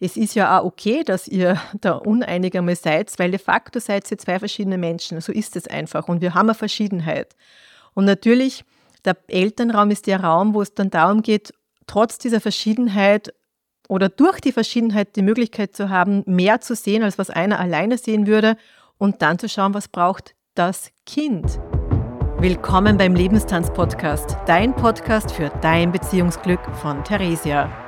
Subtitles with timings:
[0.00, 4.10] es ist ja auch okay, dass ihr da uneinig einmal seid, weil de facto seid
[4.10, 5.20] ihr zwei verschiedene Menschen.
[5.20, 6.08] So ist es einfach.
[6.08, 7.34] Und wir haben eine Verschiedenheit.
[7.94, 8.64] Und natürlich,
[9.04, 11.52] der Elternraum ist der Raum, wo es dann darum geht,
[11.86, 13.32] trotz dieser Verschiedenheit
[13.88, 17.96] oder durch die Verschiedenheit die Möglichkeit zu haben, mehr zu sehen, als was einer alleine
[17.96, 18.56] sehen würde
[18.98, 21.58] und dann zu schauen, was braucht das Kind.
[22.38, 27.87] Willkommen beim Lebenstanz-Podcast, dein Podcast für dein Beziehungsglück von Theresia.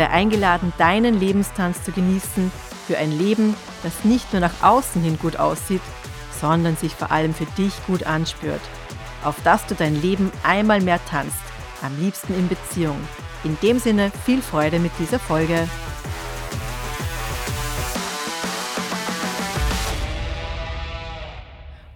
[0.00, 2.50] Sei eingeladen, deinen Lebenstanz zu genießen
[2.86, 5.82] für ein Leben, das nicht nur nach außen hin gut aussieht,
[6.40, 8.62] sondern sich vor allem für dich gut anspürt.
[9.22, 11.36] Auf dass du dein Leben einmal mehr tanzt,
[11.82, 12.96] am liebsten in Beziehung.
[13.44, 15.68] In dem Sinne viel Freude mit dieser Folge.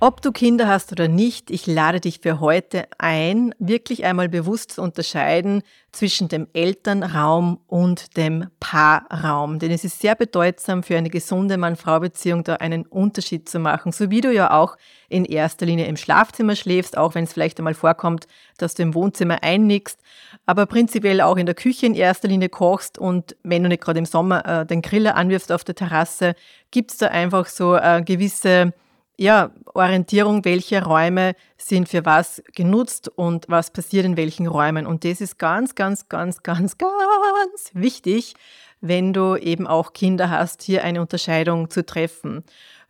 [0.06, 4.72] Ob du Kinder hast oder nicht, ich lade dich für heute ein, wirklich einmal bewusst
[4.72, 9.58] zu unterscheiden zwischen dem Elternraum und dem Paarraum.
[9.60, 13.92] Denn es ist sehr bedeutsam für eine gesunde Mann-Frau-Beziehung, da einen Unterschied zu machen.
[13.92, 14.76] So wie du ja auch
[15.08, 18.26] in erster Linie im Schlafzimmer schläfst, auch wenn es vielleicht einmal vorkommt,
[18.58, 19.98] dass du im Wohnzimmer einnickst,
[20.44, 24.00] aber prinzipiell auch in der Küche in erster Linie kochst und wenn du nicht gerade
[24.00, 26.34] im Sommer äh, den Griller anwirfst auf der Terrasse,
[26.70, 28.74] gibt es da einfach so äh, gewisse
[29.16, 34.86] ja, Orientierung, welche Räume sind für was genutzt und was passiert in welchen Räumen.
[34.86, 38.34] Und das ist ganz, ganz, ganz, ganz, ganz wichtig,
[38.80, 42.44] wenn du eben auch Kinder hast, hier eine Unterscheidung zu treffen.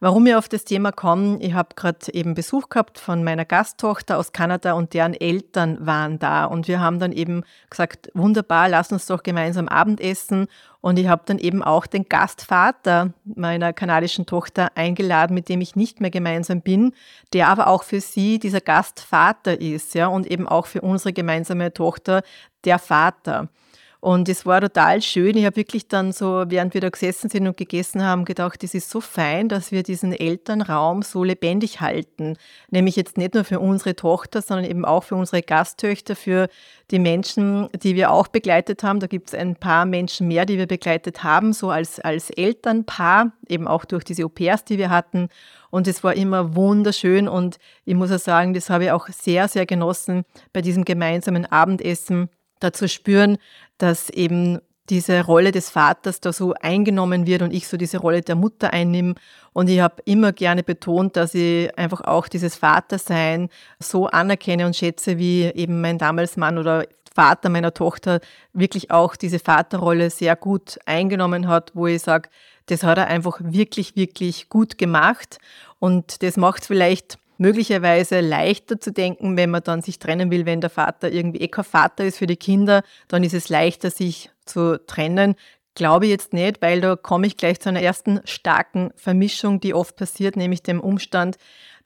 [0.05, 4.19] Warum wir auf das Thema kommen, ich habe gerade eben Besuch gehabt von meiner Gasttochter
[4.19, 6.45] aus Kanada und deren Eltern waren da.
[6.45, 10.49] Und wir haben dann eben gesagt, wunderbar, lass uns doch gemeinsam Abendessen.
[10.83, 15.75] Und ich habe dann eben auch den Gastvater meiner kanadischen Tochter eingeladen, mit dem ich
[15.75, 16.93] nicht mehr gemeinsam bin,
[17.33, 21.73] der aber auch für sie dieser Gastvater ist, ja, und eben auch für unsere gemeinsame
[21.73, 22.23] Tochter
[22.67, 23.49] der Vater.
[24.05, 25.35] Und es war total schön.
[25.35, 28.75] Ich habe wirklich dann so, während wir da gesessen sind und gegessen haben, gedacht, es
[28.75, 32.37] ist so fein, dass wir diesen Elternraum so lebendig halten.
[32.69, 36.49] Nämlich jetzt nicht nur für unsere Tochter, sondern eben auch für unsere Gasttöchter, für
[36.91, 39.01] die Menschen, die wir auch begleitet haben.
[39.01, 43.33] Da gibt es ein paar Menschen mehr, die wir begleitet haben, so als, als Elternpaar,
[43.49, 45.31] eben auch durch diese Au-pairs, die wir hatten.
[45.71, 49.49] Und es war immer wunderschön und ich muss auch sagen, das habe ich auch sehr,
[49.49, 52.29] sehr genossen bei diesem gemeinsamen Abendessen
[52.65, 53.39] dazu spüren,
[53.79, 54.59] dass eben
[54.91, 58.73] diese Rolle des Vaters da so eingenommen wird und ich so diese Rolle der Mutter
[58.73, 59.15] einnehme.
[59.53, 63.49] Und ich habe immer gerne betont, dass ich einfach auch dieses Vatersein
[63.79, 68.21] so anerkenne und schätze, wie eben mein damals Mann oder Vater meiner Tochter
[68.53, 72.29] wirklich auch diese Vaterrolle sehr gut eingenommen hat, wo ich sage,
[72.67, 75.39] das hat er einfach wirklich, wirklich gut gemacht.
[75.79, 80.61] Und das macht vielleicht möglicherweise leichter zu denken, wenn man dann sich trennen will, wenn
[80.61, 84.31] der Vater irgendwie eh kein Vater ist für die Kinder, dann ist es leichter, sich
[84.45, 85.35] zu trennen.
[85.75, 89.75] Glaube ich jetzt nicht, weil da komme ich gleich zu einer ersten starken Vermischung, die
[89.75, 91.37] oft passiert, nämlich dem Umstand,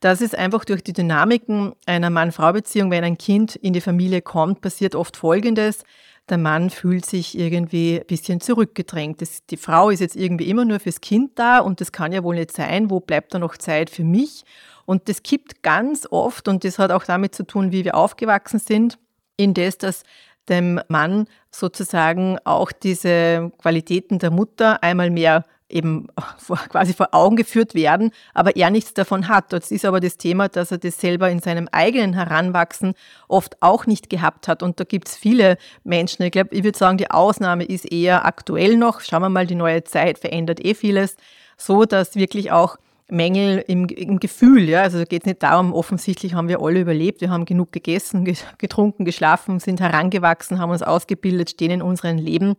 [0.00, 4.60] dass es einfach durch die Dynamiken einer Mann-Frau-Beziehung, wenn ein Kind in die Familie kommt,
[4.60, 5.84] passiert oft Folgendes.
[6.28, 9.22] Der Mann fühlt sich irgendwie ein bisschen zurückgedrängt.
[9.22, 12.22] Das, die Frau ist jetzt irgendwie immer nur fürs Kind da und das kann ja
[12.22, 12.90] wohl nicht sein.
[12.90, 14.44] Wo bleibt da noch Zeit für mich?
[14.88, 18.58] Und das kippt ganz oft, und das hat auch damit zu tun, wie wir aufgewachsen
[18.58, 18.98] sind,
[19.36, 20.02] in das, dass
[20.48, 26.06] dem Mann sozusagen auch diese Qualitäten der Mutter einmal mehr eben
[26.70, 29.52] quasi vor Augen geführt werden, aber er nichts davon hat.
[29.52, 32.94] Das ist aber das Thema, dass er das selber in seinem eigenen Heranwachsen
[33.28, 34.62] oft auch nicht gehabt hat.
[34.62, 36.22] Und da gibt es viele Menschen.
[36.22, 39.02] Ich glaube, ich würde sagen, die Ausnahme ist eher aktuell noch.
[39.02, 41.16] Schauen wir mal, die neue Zeit verändert eh vieles,
[41.58, 42.78] so dass wirklich auch
[43.10, 44.68] Mängel im, im Gefühl.
[44.68, 44.82] Ja?
[44.82, 48.24] Also geht es nicht darum, offensichtlich haben wir alle überlebt, wir haben genug gegessen,
[48.58, 52.56] getrunken, geschlafen, sind herangewachsen, haben uns ausgebildet, stehen in unserem Leben.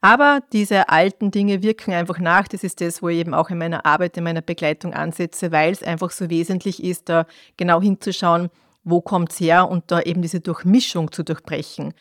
[0.00, 2.48] Aber diese alten Dinge wirken einfach nach.
[2.48, 5.72] Das ist das, wo ich eben auch in meiner Arbeit, in meiner Begleitung ansetze, weil
[5.72, 7.26] es einfach so wesentlich ist, da
[7.56, 8.48] genau hinzuschauen,
[8.82, 11.92] wo kommt es her und da eben diese Durchmischung zu durchbrechen.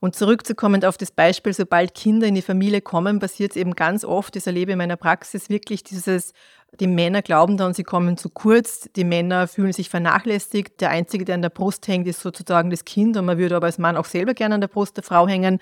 [0.00, 4.04] Und zurückzukommen auf das Beispiel, sobald Kinder in die Familie kommen, passiert es eben ganz
[4.04, 6.32] oft, das erlebe ich in meiner Praxis, wirklich dieses
[6.80, 8.88] die Männer glauben dann, sie kommen zu kurz.
[8.94, 10.80] Die Männer fühlen sich vernachlässigt.
[10.80, 13.16] Der Einzige, der an der Brust hängt, ist sozusagen das Kind.
[13.16, 15.60] Und man würde aber als Mann auch selber gerne an der Brust der Frau hängen,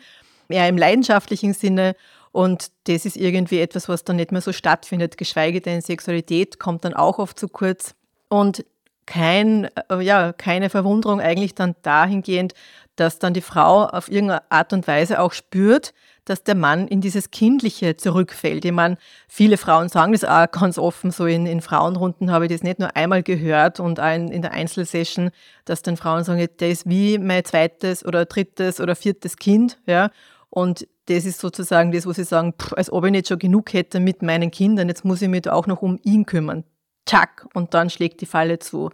[0.48, 1.94] eher im leidenschaftlichen Sinne.
[2.32, 6.84] Und das ist irgendwie etwas, was dann nicht mehr so stattfindet, geschweige denn Sexualität kommt
[6.84, 7.94] dann auch oft zu kurz.
[8.28, 8.64] Und
[9.06, 12.54] kein, äh, ja, keine Verwunderung eigentlich dann dahingehend,
[12.96, 15.92] dass dann die Frau auf irgendeine Art und Weise auch spürt,
[16.24, 18.64] dass der Mann in dieses Kindliche zurückfällt.
[18.64, 18.96] Ich meine,
[19.28, 22.80] viele Frauen sagen das auch ganz offen, so in, in Frauenrunden habe ich das nicht
[22.80, 25.30] nur einmal gehört und auch in, in der Einzelsession,
[25.64, 30.10] dass dann Frauen sagen, der ist wie mein zweites oder drittes oder viertes Kind, ja.
[30.50, 33.72] Und das ist sozusagen das, wo sie sagen, pff, als ob ich nicht schon genug
[33.72, 36.64] hätte mit meinen Kindern, jetzt muss ich mich da auch noch um ihn kümmern.
[37.06, 38.90] Tschack, und dann schlägt die Falle zu.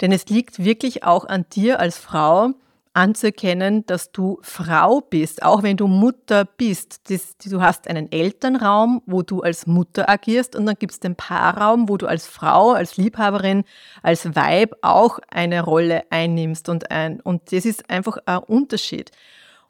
[0.00, 2.54] Denn es liegt wirklich auch an dir als Frau,
[2.92, 7.10] anzuerkennen, dass du Frau bist, auch wenn du Mutter bist.
[7.10, 11.14] Das, du hast einen Elternraum, wo du als Mutter agierst und dann gibt es den
[11.14, 13.64] Paarraum, wo du als Frau, als Liebhaberin,
[14.02, 17.20] als Weib auch eine Rolle einnimmst und ein.
[17.20, 19.12] Und das ist einfach ein Unterschied.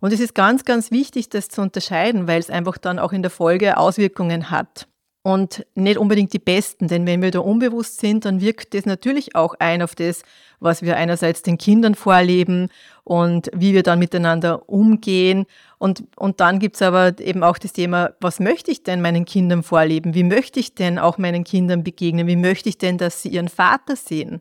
[0.01, 3.21] Und es ist ganz, ganz wichtig, das zu unterscheiden, weil es einfach dann auch in
[3.21, 4.87] der Folge Auswirkungen hat
[5.23, 9.35] und nicht unbedingt die besten, denn wenn wir da unbewusst sind, dann wirkt das natürlich
[9.35, 10.23] auch ein auf das,
[10.61, 12.69] was wir einerseits den Kindern vorleben
[13.05, 15.45] und wie wir dann miteinander umgehen.
[15.79, 19.63] Und, und dann gibt's aber eben auch das Thema, was möchte ich denn meinen Kindern
[19.63, 20.15] vorleben?
[20.15, 22.27] Wie möchte ich denn auch meinen Kindern begegnen?
[22.27, 24.41] Wie möchte ich denn, dass sie ihren Vater sehen?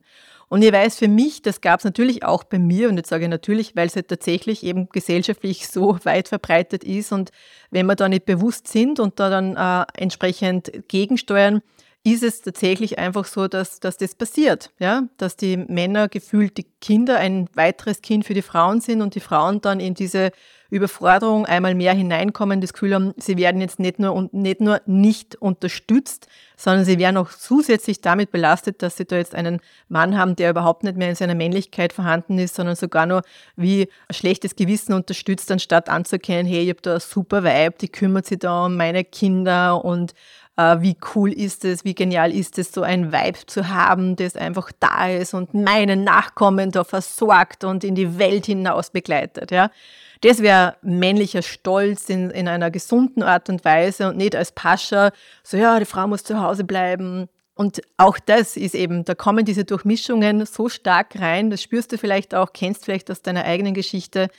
[0.50, 3.25] Und ich weiß für mich, das gab es natürlich auch bei mir, und jetzt sage
[3.25, 7.30] ich natürlich, weil es halt tatsächlich eben gesellschaftlich so weit verbreitet ist und
[7.69, 11.62] wenn wir da nicht bewusst sind und da dann äh, entsprechend gegensteuern,
[12.04, 15.04] ist es tatsächlich einfach so, dass, dass das passiert, ja?
[15.18, 19.19] dass die Männer gefühlt die Kinder ein weiteres Kind für die Frauen sind und die
[19.19, 20.31] Frauen dann in diese
[20.69, 24.81] Überforderung einmal mehr hineinkommen, das Gefühl haben, sie werden jetzt nicht nur, und nicht nur
[24.86, 26.27] nicht unterstützt,
[26.57, 30.51] sondern sie werden auch zusätzlich damit belastet, dass sie da jetzt einen Mann haben, der
[30.51, 33.24] überhaupt nicht mehr in seiner Männlichkeit vorhanden ist, sondern sogar nur
[33.56, 37.89] wie ein schlechtes Gewissen unterstützt, anstatt anzuerkennen, hey, ich habe da eine super Vibe, die
[37.89, 40.13] kümmert sich da um meine Kinder und
[40.60, 44.36] äh, wie cool ist es, wie genial ist es, so ein Vibe zu haben, das
[44.36, 49.51] einfach da ist und meinen Nachkommen da versorgt und in die Welt hinaus begleitet.
[49.51, 49.72] Ja.
[50.21, 55.12] Das wäre männlicher Stolz in, in einer gesunden Art und Weise und nicht als Pascha,
[55.44, 57.30] so ja, die Frau muss zu Hause bleiben.
[57.56, 61.98] Und auch das ist eben, da kommen diese Durchmischungen so stark rein, das spürst du
[61.98, 64.30] vielleicht auch, kennst vielleicht aus deiner eigenen Geschichte,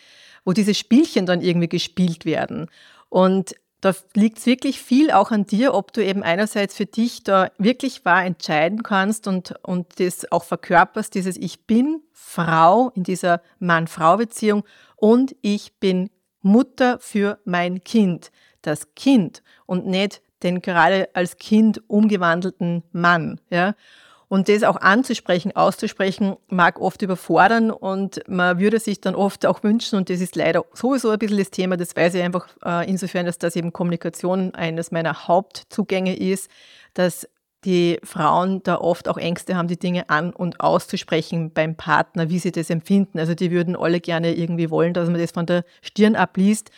[0.45, 2.69] wo diese Spielchen dann irgendwie gespielt werden.
[3.09, 7.23] Und da liegt es wirklich viel auch an dir, ob du eben einerseits für dich
[7.25, 13.05] da wirklich wahr entscheiden kannst und, und das auch verkörperst, dieses Ich bin Frau in
[13.05, 14.65] dieser Mann-Frau-Beziehung
[14.97, 16.11] und ich bin
[16.43, 18.31] Mutter für mein Kind,
[18.63, 23.41] das Kind und nicht den gerade als Kind umgewandelten Mann.
[23.51, 23.75] Ja?
[24.31, 29.65] Und das auch anzusprechen, auszusprechen, mag oft überfordern und man würde sich dann oft auch
[29.65, 32.89] wünschen, und das ist leider sowieso ein bisschen das Thema, das weiß ich einfach äh,
[32.89, 36.49] insofern, dass das eben Kommunikation eines meiner Hauptzugänge ist,
[36.95, 37.27] dass
[37.65, 42.39] die Frauen da oft auch Ängste haben, die Dinge an- und auszusprechen beim Partner, wie
[42.39, 43.19] sie das empfinden.
[43.19, 46.71] Also die würden alle gerne irgendwie wollen, dass man das von der Stirn abliest.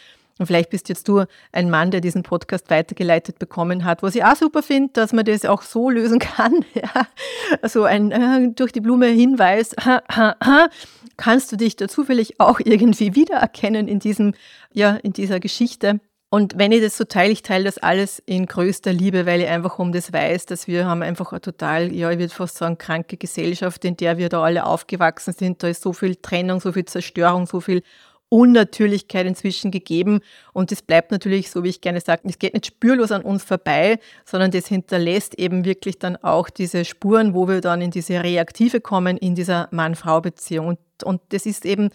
[0.42, 1.22] Und vielleicht bist jetzt du
[1.52, 5.24] ein Mann, der diesen Podcast weitergeleitet bekommen hat, was ich auch super finde, dass man
[5.24, 6.64] das auch so lösen kann.
[6.74, 7.06] Ja.
[7.60, 9.76] Also ein äh, durch die Blume Hinweis,
[11.16, 14.34] kannst du dich da zufällig auch irgendwie wiedererkennen in diesem,
[14.72, 16.00] ja, in dieser Geschichte.
[16.28, 19.48] Und wenn ich das so teile, ich teile das alles in größter Liebe, weil ich
[19.48, 22.78] einfach um das weiß, dass wir haben einfach eine total, ja, ich würde fast sagen,
[22.78, 25.62] kranke Gesellschaft, in der wir da alle aufgewachsen sind.
[25.62, 27.82] Da ist so viel Trennung, so viel Zerstörung, so viel
[28.32, 30.20] Unnatürlichkeit inzwischen gegeben.
[30.54, 33.44] Und das bleibt natürlich, so wie ich gerne sage, es geht nicht spurlos an uns
[33.44, 38.22] vorbei, sondern das hinterlässt eben wirklich dann auch diese Spuren, wo wir dann in diese
[38.22, 40.66] Reaktive kommen, in dieser Mann-Frau-Beziehung.
[40.66, 41.90] Und, und das ist eben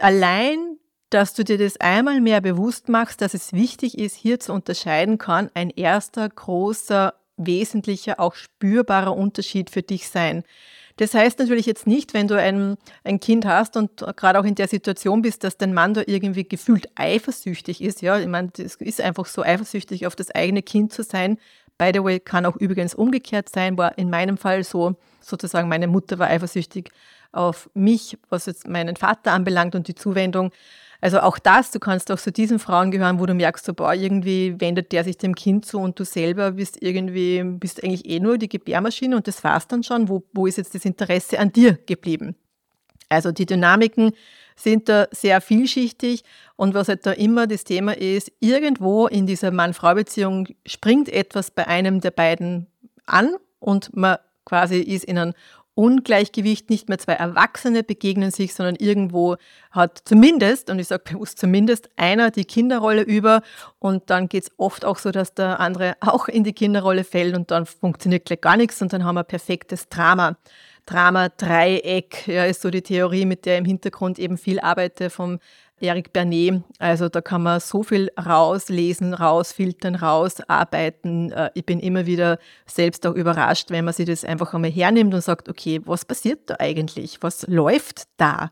[0.00, 0.78] allein,
[1.10, 5.16] dass du dir das einmal mehr bewusst machst, dass es wichtig ist, hier zu unterscheiden
[5.16, 10.42] kann, ein erster großer, wesentlicher, auch spürbarer Unterschied für dich sein.
[10.98, 14.56] Das heißt natürlich jetzt nicht, wenn du ein, ein Kind hast und gerade auch in
[14.56, 18.02] der Situation bist, dass dein Mann da irgendwie gefühlt eifersüchtig ist.
[18.02, 21.38] Ja, ich meine, das ist einfach so eifersüchtig auf das eigene Kind zu sein.
[21.78, 25.86] By the way, kann auch übrigens umgekehrt sein, war in meinem Fall so, sozusagen meine
[25.86, 26.90] Mutter war eifersüchtig
[27.30, 30.50] auf mich, was jetzt meinen Vater anbelangt und die Zuwendung.
[31.00, 33.94] Also auch das, du kannst auch zu diesen Frauen gehören, wo du merkst, so, boah,
[33.94, 38.18] irgendwie wendet der sich dem Kind zu und du selber bist irgendwie, bist eigentlich eh
[38.18, 40.08] nur die Gebärmaschine und das war's dann schon.
[40.08, 42.34] Wo, wo ist jetzt das Interesse an dir geblieben?
[43.08, 44.12] Also die Dynamiken
[44.56, 46.24] sind da sehr vielschichtig
[46.56, 51.66] und was halt da immer das Thema ist, irgendwo in dieser Mann-Frau-Beziehung springt etwas bei
[51.68, 52.66] einem der beiden
[53.06, 55.34] an und man quasi ist in einem
[55.78, 59.36] Ungleichgewicht, nicht mehr zwei Erwachsene begegnen sich, sondern irgendwo
[59.70, 63.42] hat zumindest, und ich sage bewusst zumindest, einer die Kinderrolle über
[63.78, 67.36] und dann geht es oft auch so, dass der andere auch in die Kinderrolle fällt
[67.36, 70.36] und dann funktioniert gleich gar nichts und dann haben wir perfektes Drama.
[70.86, 75.38] Drama-Dreieck ja, ist so die Theorie, mit der im Hintergrund eben viel arbeite vom
[75.82, 76.62] Eric Bernet.
[76.78, 81.32] Also da kann man so viel rauslesen, rausfiltern, rausarbeiten.
[81.32, 85.14] Äh, ich bin immer wieder selbst auch überrascht, wenn man sich das einfach einmal hernimmt
[85.14, 87.18] und sagt, okay, was passiert da eigentlich?
[87.22, 88.50] Was läuft da?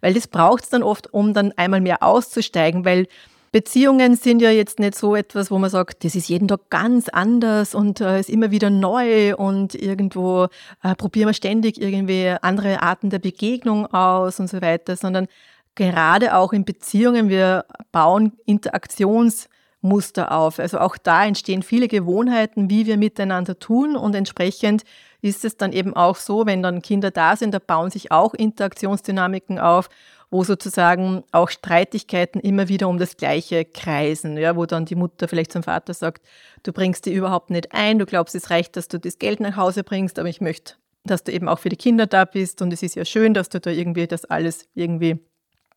[0.00, 3.06] Weil das braucht es dann oft, um dann einmal mehr auszusteigen, weil
[3.52, 7.08] Beziehungen sind ja jetzt nicht so etwas, wo man sagt, das ist jeden Tag ganz
[7.08, 10.46] anders und äh, ist immer wieder neu und irgendwo
[10.84, 15.26] äh, probieren wir ständig irgendwie andere Arten der Begegnung aus und so weiter, sondern
[15.74, 20.58] gerade auch in Beziehungen, wir bauen Interaktionsmuster auf.
[20.58, 24.84] Also auch da entstehen viele Gewohnheiten, wie wir miteinander tun und entsprechend
[25.22, 28.34] ist es dann eben auch so, wenn dann Kinder da sind, da bauen sich auch
[28.34, 29.88] Interaktionsdynamiken auf,
[30.30, 35.28] wo sozusagen auch Streitigkeiten immer wieder um das Gleiche kreisen, ja, wo dann die Mutter
[35.28, 36.24] vielleicht zum Vater sagt,
[36.62, 39.56] du bringst die überhaupt nicht ein, du glaubst, es reicht, dass du das Geld nach
[39.56, 40.74] Hause bringst, aber ich möchte,
[41.04, 43.48] dass du eben auch für die Kinder da bist und es ist ja schön, dass
[43.48, 45.18] du da irgendwie das alles irgendwie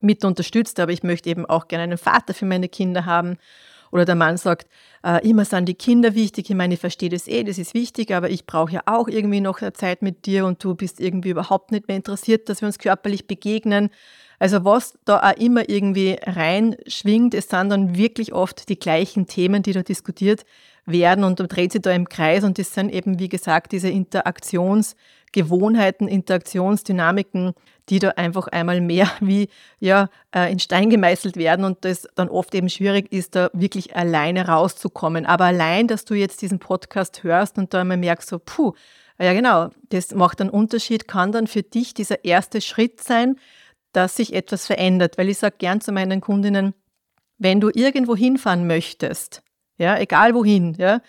[0.03, 3.37] mit unterstützt, aber ich möchte eben auch gerne einen Vater für meine Kinder haben.
[3.91, 4.67] Oder der Mann sagt,
[5.05, 6.49] äh, immer sind die Kinder wichtig.
[6.49, 9.39] Ich meine, ich verstehe das eh, das ist wichtig, aber ich brauche ja auch irgendwie
[9.39, 12.79] noch Zeit mit dir und du bist irgendwie überhaupt nicht mehr interessiert, dass wir uns
[12.79, 13.91] körperlich begegnen.
[14.39, 19.61] Also was da auch immer irgendwie reinschwingt, es sind dann wirklich oft die gleichen Themen,
[19.61, 20.43] die da diskutiert
[20.85, 23.89] werden und dreht sich da im Kreis und das sind eben, wie gesagt, diese
[25.33, 27.53] Interaktionsgewohnheiten, Interaktionsdynamiken,
[27.89, 29.49] die da einfach einmal mehr wie
[29.79, 33.95] ja, äh, in Stein gemeißelt werden und das dann oft eben schwierig ist, da wirklich
[33.95, 35.25] alleine rauszukommen.
[35.25, 38.73] Aber allein, dass du jetzt diesen Podcast hörst und da einmal merkst, so, puh,
[39.19, 43.37] ja genau, das macht einen Unterschied, kann dann für dich dieser erste Schritt sein,
[43.91, 45.17] dass sich etwas verändert.
[45.17, 46.73] Weil ich sage gern zu meinen Kundinnen,
[47.37, 49.43] wenn du irgendwo hinfahren möchtest,
[49.77, 51.01] ja, egal wohin, ja,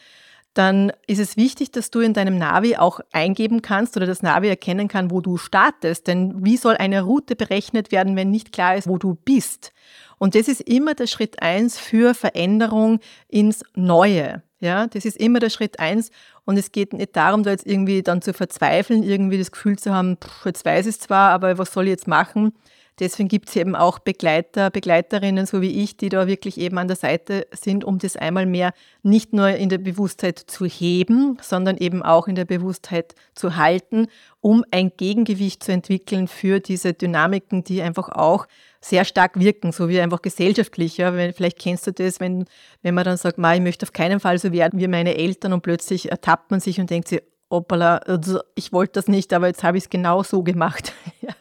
[0.55, 4.49] dann ist es wichtig, dass du in deinem Navi auch eingeben kannst oder das Navi
[4.49, 6.07] erkennen kann, wo du startest.
[6.07, 9.73] Denn wie soll eine Route berechnet werden, wenn nicht klar ist, wo du bist?
[10.19, 14.43] Und das ist immer der Schritt eins für Veränderung ins Neue.
[14.61, 16.11] Ja, das ist immer der Schritt eins.
[16.45, 19.93] Und es geht nicht darum, da jetzt irgendwie dann zu verzweifeln, irgendwie das Gefühl zu
[19.93, 22.53] haben, pff, jetzt weiß ich es zwar, aber was soll ich jetzt machen?
[23.01, 26.87] Deswegen gibt es eben auch Begleiter, Begleiterinnen, so wie ich, die da wirklich eben an
[26.87, 28.73] der Seite sind, um das einmal mehr
[29.03, 34.07] nicht nur in der Bewusstheit zu heben, sondern eben auch in der Bewusstheit zu halten,
[34.41, 38.47] um ein Gegengewicht zu entwickeln für diese Dynamiken, die einfach auch
[38.81, 40.97] sehr stark wirken, so wie einfach gesellschaftlich.
[40.99, 41.11] Ja.
[41.33, 42.45] Vielleicht kennst du das, wenn,
[42.83, 45.63] wenn man dann sagt, ich möchte auf keinen Fall so werden wie meine Eltern und
[45.63, 49.65] plötzlich ertappt man sich und denkt sich, hoppala, also ich wollte das nicht, aber jetzt
[49.65, 50.93] habe ich es genau so gemacht.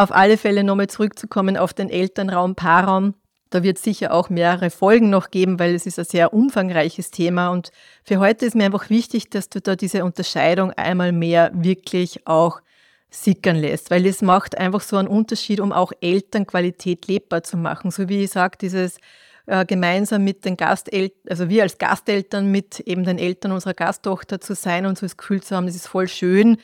[0.00, 3.12] Auf alle Fälle nochmal zurückzukommen auf den Elternraum, Paarraum.
[3.50, 7.10] Da wird es sicher auch mehrere Folgen noch geben, weil es ist ein sehr umfangreiches
[7.10, 7.50] Thema.
[7.50, 7.70] Und
[8.02, 12.62] für heute ist mir einfach wichtig, dass du da diese Unterscheidung einmal mehr wirklich auch
[13.10, 17.90] sickern lässt, weil es macht einfach so einen Unterschied, um auch Elternqualität lebbar zu machen.
[17.90, 18.96] So wie ich sage, dieses
[19.44, 24.40] äh, gemeinsam mit den Gasteltern, also wir als Gasteltern mit eben den Eltern unserer Gasttochter
[24.40, 26.56] zu sein und so das Gefühl zu haben, das ist voll schön,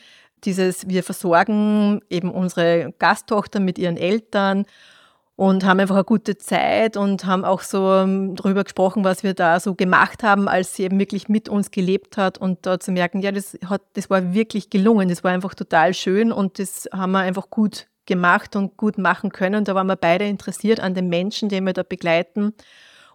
[0.46, 4.64] dieses, wir versorgen eben unsere Gasttochter mit ihren Eltern
[5.36, 9.34] und haben einfach eine gute Zeit und haben auch so ähm, darüber gesprochen, was wir
[9.34, 12.90] da so gemacht haben, als sie eben wirklich mit uns gelebt hat und da zu
[12.90, 16.88] merken, ja, das hat, das war wirklich gelungen, das war einfach total schön und das
[16.90, 19.64] haben wir einfach gut gemacht und gut machen können.
[19.64, 22.54] Da waren wir beide interessiert an den Menschen, den wir da begleiten.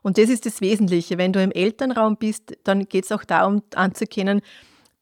[0.03, 1.17] Und das ist das Wesentliche.
[1.17, 4.41] Wenn du im Elternraum bist, dann geht es auch darum anzuerkennen,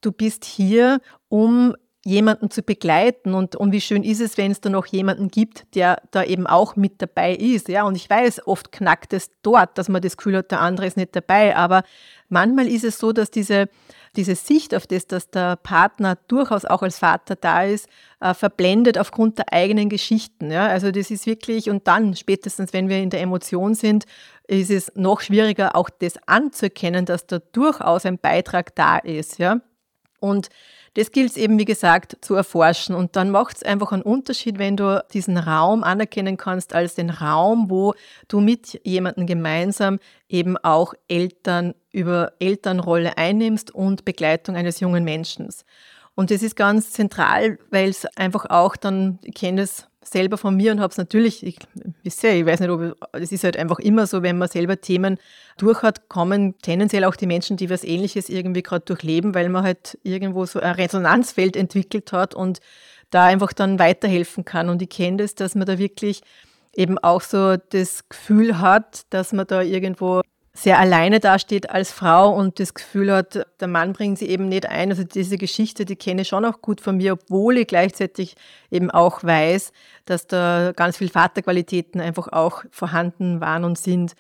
[0.02, 1.76] du bist hier, um
[2.06, 5.76] jemanden zu begleiten und, und wie schön ist es, wenn es da noch jemanden gibt,
[5.76, 7.68] der da eben auch mit dabei ist.
[7.68, 10.88] Ja, und ich weiß, oft knackt es dort, dass man das Gefühl hat, der andere
[10.88, 11.84] ist nicht dabei, aber
[12.30, 13.68] manchmal ist es so, dass diese,
[14.16, 17.90] diese Sicht auf das, dass der Partner durchaus auch als Vater da ist,
[18.22, 20.52] äh, verblendet aufgrund der eigenen Geschichten.
[20.52, 24.06] Ja, also das ist wirklich, und dann spätestens, wenn wir in der Emotion sind,
[24.48, 29.38] ist es noch schwieriger, auch das anzuerkennen, dass da durchaus ein Beitrag da ist.
[29.38, 29.60] Ja,
[30.22, 30.48] und
[30.94, 32.96] das gilt es eben, wie gesagt, zu erforschen.
[32.96, 37.10] Und dann macht es einfach einen Unterschied, wenn du diesen Raum anerkennen kannst als den
[37.10, 37.94] Raum, wo
[38.28, 45.50] du mit jemandem gemeinsam eben auch Eltern über Elternrolle einnimmst und Begleitung eines jungen Menschen.
[46.16, 50.56] Und das ist ganz zentral, weil es einfach auch dann, ich kenne das selber von
[50.56, 51.58] mir und habe es natürlich, ich,
[52.04, 55.18] wisst ich weiß nicht, ob es ist halt einfach immer so, wenn man selber Themen
[55.58, 59.64] durch hat, kommen tendenziell auch die Menschen, die was Ähnliches irgendwie gerade durchleben, weil man
[59.64, 62.60] halt irgendwo so ein Resonanzfeld entwickelt hat und
[63.10, 64.70] da einfach dann weiterhelfen kann.
[64.70, 66.22] Und ich kenne das, dass man da wirklich
[66.74, 70.22] eben auch so das Gefühl hat, dass man da irgendwo
[70.60, 74.68] sehr alleine dasteht als Frau und das Gefühl hat, der Mann bringt sie eben nicht
[74.68, 74.90] ein.
[74.90, 78.36] Also diese Geschichte, die kenne ich schon auch gut von mir, obwohl ich gleichzeitig
[78.70, 79.72] eben auch weiß,
[80.04, 84.16] dass da ganz viel Vaterqualitäten einfach auch vorhanden waren und sind.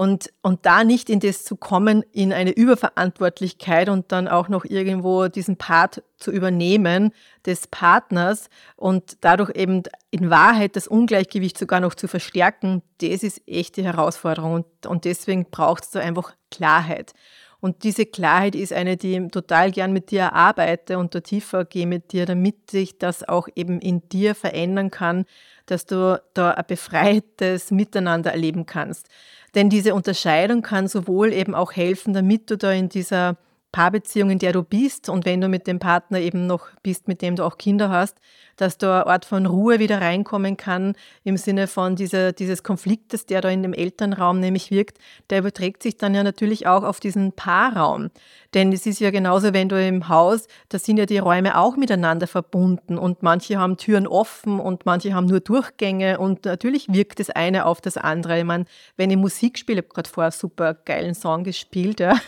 [0.00, 4.64] Und, und da nicht in das zu kommen, in eine Überverantwortlichkeit und dann auch noch
[4.64, 7.12] irgendwo diesen Part zu übernehmen
[7.44, 13.42] des Partners und dadurch eben in Wahrheit das Ungleichgewicht sogar noch zu verstärken, das ist
[13.46, 14.54] echt die Herausforderung.
[14.54, 17.12] Und, und deswegen braucht es einfach Klarheit.
[17.60, 21.66] Und diese Klarheit ist eine, die ich total gern mit dir arbeite und da tiefer
[21.66, 25.26] gehe mit dir, damit sich das auch eben in dir verändern kann,
[25.66, 29.08] dass du da ein befreites Miteinander erleben kannst.
[29.54, 33.36] Denn diese Unterscheidung kann sowohl eben auch helfen, damit du da in dieser
[33.72, 37.22] Paarbeziehung, in der du bist und wenn du mit dem Partner eben noch bist, mit
[37.22, 38.18] dem du auch Kinder hast,
[38.60, 43.26] dass da ein Ort von Ruhe wieder reinkommen kann im Sinne von dieser, dieses Konfliktes,
[43.26, 44.98] der da in dem Elternraum nämlich wirkt,
[45.30, 48.10] der überträgt sich dann ja natürlich auch auf diesen Paarraum.
[48.54, 51.76] Denn es ist ja genauso, wenn du im Haus, da sind ja die Räume auch
[51.76, 57.20] miteinander verbunden und manche haben Türen offen und manche haben nur Durchgänge und natürlich wirkt
[57.20, 58.38] das eine auf das andere.
[58.38, 58.64] Ich meine,
[58.96, 62.14] wenn ich Musik spiele, ich habe gerade vorher einen super geilen Song gespielt, ja.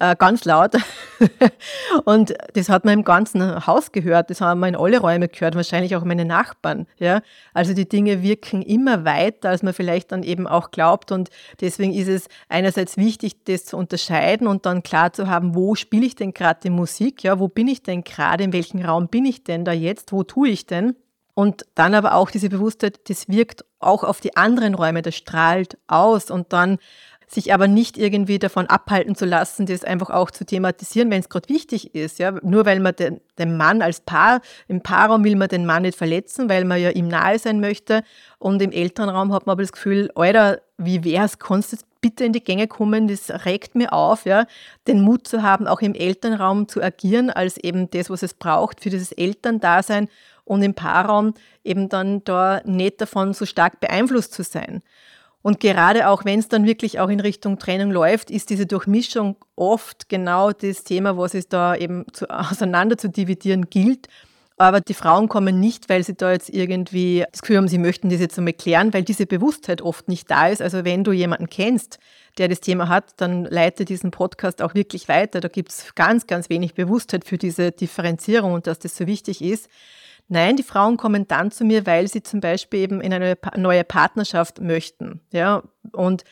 [0.00, 0.74] Äh, ganz laut.
[2.04, 5.56] und das hat man im ganzen Haus gehört, das haben wir in alle Räume gehört,
[5.56, 6.86] wahrscheinlich auch meine Nachbarn.
[6.98, 7.22] Ja?
[7.52, 11.10] Also die Dinge wirken immer weiter, als man vielleicht dann eben auch glaubt.
[11.10, 15.74] Und deswegen ist es einerseits wichtig, das zu unterscheiden und dann klar zu haben, wo
[15.74, 17.24] spiele ich denn gerade die Musik?
[17.24, 18.44] Ja, wo bin ich denn gerade?
[18.44, 20.12] In welchem Raum bin ich denn da jetzt?
[20.12, 20.94] Wo tue ich denn?
[21.34, 25.78] Und dann aber auch diese Bewusstheit, das wirkt auch auf die anderen Räume, das strahlt
[25.86, 26.78] aus und dann
[27.28, 31.28] sich aber nicht irgendwie davon abhalten zu lassen, das einfach auch zu thematisieren, wenn es
[31.28, 32.18] gerade wichtig ist.
[32.18, 32.32] Ja?
[32.42, 35.98] Nur weil man den, den Mann als Paar, im Paarraum will man den Mann nicht
[35.98, 38.02] verletzen, weil man ja ihm nahe sein möchte.
[38.38, 42.32] Und im Elternraum hat man aber das Gefühl, Alter, wie wär's, kannst du bitte in
[42.32, 44.46] die Gänge kommen, das regt mir auf, ja,
[44.86, 48.80] den Mut zu haben, auch im Elternraum zu agieren, als eben das, was es braucht
[48.80, 50.08] für dieses Elterndasein
[50.44, 54.82] und im Paarraum eben dann da nicht davon so stark beeinflusst zu sein.
[55.48, 59.36] Und gerade auch wenn es dann wirklich auch in Richtung Trennung läuft, ist diese Durchmischung
[59.56, 64.08] oft genau das Thema, was es da eben zu, auseinander zu dividieren gilt.
[64.58, 68.10] Aber die Frauen kommen nicht, weil sie da jetzt irgendwie das Gefühl haben, sie möchten
[68.10, 70.60] das jetzt einmal klären, weil diese Bewusstheit oft nicht da ist.
[70.60, 71.98] Also wenn du jemanden kennst,
[72.36, 75.40] der das Thema hat, dann leite diesen Podcast auch wirklich weiter.
[75.40, 79.40] Da gibt es ganz, ganz wenig Bewusstheit für diese Differenzierung und dass das so wichtig
[79.40, 79.70] ist.
[80.28, 83.82] Nein, die Frauen kommen dann zu mir, weil sie zum Beispiel eben in eine neue
[83.82, 85.20] Partnerschaft möchten.
[85.32, 85.62] Ja,
[85.92, 86.24] und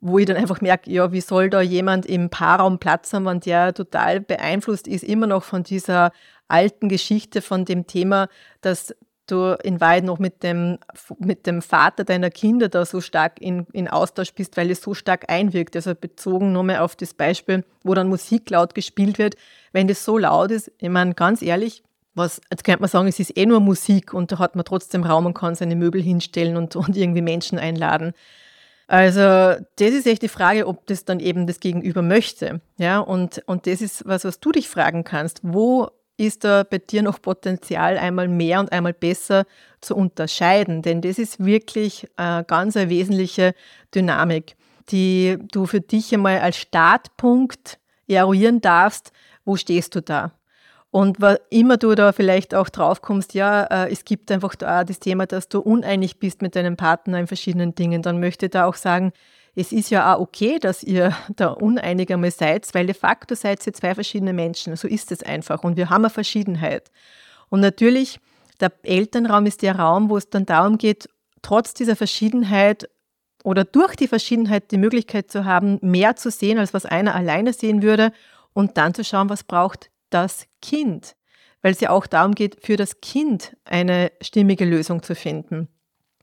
[0.00, 3.40] wo ich dann einfach merke, ja, wie soll da jemand im Paarraum Platz haben, wenn
[3.40, 6.12] der total beeinflusst ist, immer noch von dieser
[6.48, 8.28] alten Geschichte, von dem Thema,
[8.60, 8.94] dass
[9.26, 10.78] du in Wahrheit noch mit dem,
[11.18, 14.94] mit dem Vater deiner Kinder da so stark in, in Austausch bist, weil es so
[14.94, 15.76] stark einwirkt.
[15.76, 19.36] Also bezogen nochmal auf das Beispiel, wo dann Musik laut gespielt wird.
[19.72, 21.82] Wenn das so laut ist, ich meine, ganz ehrlich,
[22.14, 25.02] was, jetzt könnte man sagen, es ist eh nur Musik und da hat man trotzdem
[25.02, 28.12] Raum und kann seine Möbel hinstellen und, und irgendwie Menschen einladen.
[28.86, 32.60] Also das ist echt die Frage, ob das dann eben das Gegenüber möchte.
[32.76, 35.40] Ja, und, und das ist was, was du dich fragen kannst.
[35.42, 39.46] Wo ist da bei dir noch Potenzial, einmal mehr und einmal besser
[39.80, 40.82] zu unterscheiden?
[40.82, 43.54] Denn das ist wirklich eine ganz eine wesentliche
[43.94, 44.54] Dynamik,
[44.90, 49.12] die du für dich einmal als Startpunkt eruieren darfst.
[49.46, 50.32] Wo stehst du da?
[50.94, 54.84] Und was immer du da vielleicht auch drauf kommst, ja, äh, es gibt einfach da
[54.84, 58.52] das Thema, dass du uneinig bist mit deinem Partner in verschiedenen Dingen, dann möchte ich
[58.52, 59.12] da auch sagen,
[59.56, 63.66] es ist ja auch okay, dass ihr da uneinig einmal seid, weil de facto seid
[63.66, 64.76] ihr zwei verschiedene Menschen.
[64.76, 65.64] So ist es einfach.
[65.64, 66.92] Und wir haben eine Verschiedenheit.
[67.48, 68.20] Und natürlich,
[68.60, 71.08] der Elternraum ist der Raum, wo es dann darum geht,
[71.42, 72.88] trotz dieser Verschiedenheit
[73.42, 77.52] oder durch die Verschiedenheit die Möglichkeit zu haben, mehr zu sehen, als was einer alleine
[77.52, 78.12] sehen würde
[78.52, 81.16] und dann zu schauen, was braucht das Kind,
[81.62, 85.68] weil es ja auch darum geht, für das Kind eine stimmige Lösung zu finden.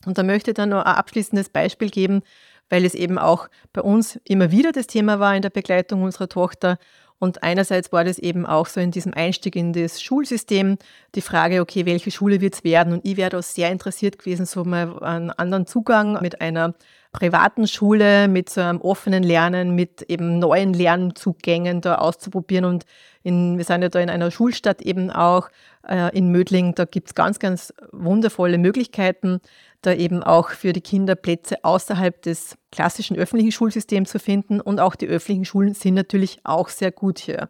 [0.05, 2.21] Und da möchte ich dann noch ein abschließendes Beispiel geben,
[2.69, 6.29] weil es eben auch bei uns immer wieder das Thema war in der Begleitung unserer
[6.29, 6.77] Tochter.
[7.19, 10.77] Und einerseits war das eben auch so in diesem Einstieg in das Schulsystem
[11.13, 12.93] die Frage, okay, welche Schule wird es werden?
[12.93, 16.73] Und ich wäre da sehr interessiert gewesen, so mal einen anderen Zugang mit einer
[17.11, 22.65] privaten Schule mit so einem offenen Lernen, mit eben neuen Lernzugängen da auszuprobieren.
[22.65, 22.85] Und
[23.23, 25.49] in, wir sind ja da in einer Schulstadt eben auch
[25.87, 29.41] äh, in Mödling, da gibt's ganz, ganz wundervolle Möglichkeiten,
[29.81, 34.61] da eben auch für die Kinder Plätze außerhalb des klassischen öffentlichen Schulsystems zu finden.
[34.61, 37.49] Und auch die öffentlichen Schulen sind natürlich auch sehr gut hier.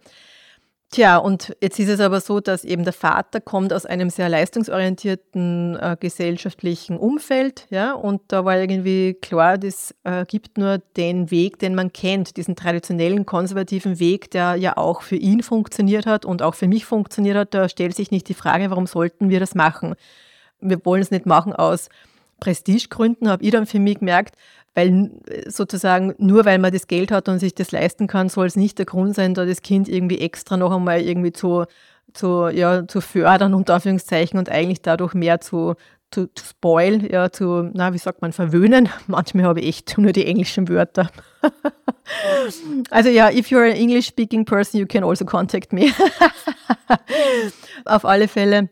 [0.94, 4.28] Tja, und jetzt ist es aber so, dass eben der Vater kommt aus einem sehr
[4.28, 11.32] leistungsorientierten äh, gesellschaftlichen Umfeld, ja, und da war irgendwie klar, das äh, gibt nur den
[11.32, 16.26] Weg, den man kennt, diesen traditionellen konservativen Weg, der ja auch für ihn funktioniert hat
[16.26, 17.54] und auch für mich funktioniert hat.
[17.54, 19.96] Da stellt sich nicht die Frage, warum sollten wir das machen?
[20.60, 21.88] Wir wollen es nicht machen aus
[22.42, 24.36] Prestigegründen, habe ich dann für mich gemerkt,
[24.74, 25.12] weil
[25.48, 28.78] sozusagen nur weil man das Geld hat und sich das leisten kann, soll es nicht
[28.78, 31.66] der Grund sein, da das Kind irgendwie extra noch einmal irgendwie zu,
[32.14, 35.76] zu, ja, zu fördern, unter Anführungszeichen, und eigentlich dadurch mehr zu,
[36.10, 38.90] zu, zu spoil, ja, zu, na, wie sagt man, verwöhnen.
[39.08, 41.12] Manchmal habe ich echt nur die englischen Wörter.
[42.92, 45.92] also ja, if you're an English speaking person, you can also contact me.
[47.86, 48.70] Auf alle Fälle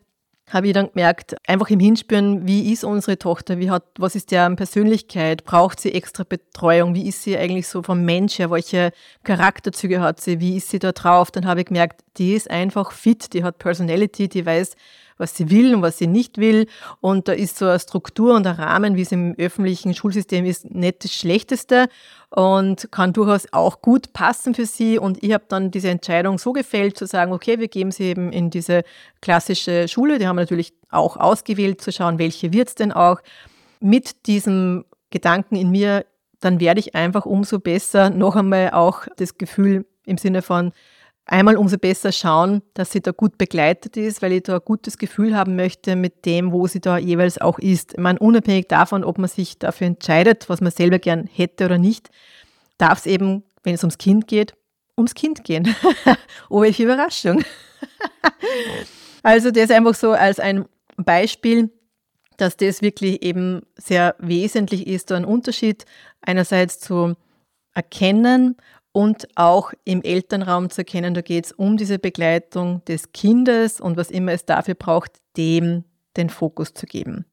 [0.50, 4.32] habe ich dann gemerkt, einfach im Hinspüren, wie ist unsere Tochter, wie hat, was ist
[4.32, 8.92] deren Persönlichkeit, braucht sie extra Betreuung, wie ist sie eigentlich so vom Mensch her, welche
[9.24, 12.92] Charakterzüge hat sie, wie ist sie da drauf, dann habe ich gemerkt, die ist einfach
[12.92, 14.76] fit, die hat Personality, die weiß,
[15.20, 16.66] was sie will und was sie nicht will.
[17.02, 20.72] Und da ist so eine Struktur und ein Rahmen, wie es im öffentlichen Schulsystem ist,
[20.72, 21.90] nicht das Schlechteste
[22.30, 24.98] und kann durchaus auch gut passen für sie.
[24.98, 28.32] Und ich habe dann diese Entscheidung so gefällt, zu sagen, okay, wir geben sie eben
[28.32, 28.84] in diese
[29.22, 30.18] klassische Schule.
[30.18, 33.20] Die haben wir natürlich auch ausgewählt, zu schauen, welche wird es denn auch.
[33.82, 36.06] Mit diesem Gedanken in mir,
[36.40, 40.72] dann werde ich einfach umso besser noch einmal auch das Gefühl im Sinne von,
[41.30, 44.98] einmal umso besser schauen, dass sie da gut begleitet ist, weil ich da ein gutes
[44.98, 47.94] Gefühl haben möchte mit dem, wo sie da jeweils auch ist.
[47.94, 51.78] Ich meine, unabhängig davon, ob man sich dafür entscheidet, was man selber gern hätte oder
[51.78, 52.10] nicht,
[52.78, 54.56] darf es eben, wenn es ums Kind geht,
[54.98, 55.74] ums Kind gehen.
[56.50, 57.44] oh, welche Überraschung.
[59.24, 60.66] also das einfach so als ein
[60.98, 61.72] Beispiel,
[62.38, 65.86] dass das wirklich eben sehr wesentlich ist, da ein Unterschied
[66.22, 67.16] einerseits zu
[67.76, 68.56] erkennen
[68.92, 73.98] und auch im Elternraum zu erkennen, da geht es um diese Begleitung des Kindes und
[73.98, 75.84] was immer es dafür braucht, dem
[76.18, 77.26] den Fokus zu geben.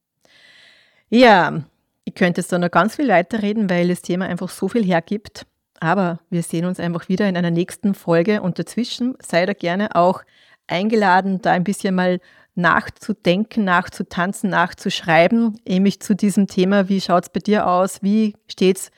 [1.08, 1.62] Ja,
[2.04, 5.46] ich könnte jetzt da noch ganz viel weiterreden, weil das Thema einfach so viel hergibt.
[5.80, 9.94] Aber wir sehen uns einfach wieder in einer nächsten Folge und dazwischen sei da gerne
[9.94, 10.22] auch
[10.66, 12.20] eingeladen, da ein bisschen mal
[12.54, 18.78] nachzudenken, nachzutanzen, nachzuschreiben, nämlich zu diesem Thema, wie schaut es bei dir aus, wie steht
[18.78, 18.90] es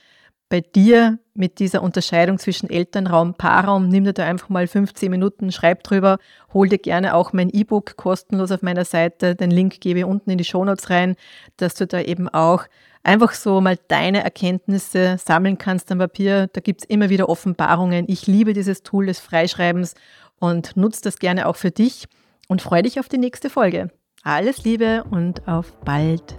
[0.49, 5.53] bei dir mit dieser Unterscheidung zwischen Elternraum, Paarraum, nimm dir da einfach mal 15 Minuten,
[5.53, 6.19] schreib drüber,
[6.53, 9.35] hol dir gerne auch mein E-Book kostenlos auf meiner Seite.
[9.35, 11.17] Den Link gebe ich unten in die Shownotes rein,
[11.59, 12.65] dass du da eben auch
[13.03, 16.49] einfach so mal deine Erkenntnisse sammeln kannst am Papier.
[16.53, 18.07] Da gibt es immer wieder Offenbarungen.
[18.09, 19.95] Ich liebe dieses Tool des Freischreibens
[20.39, 22.07] und nutze das gerne auch für dich
[22.49, 23.91] und freue dich auf die nächste Folge.
[24.23, 26.39] Alles Liebe und auf bald.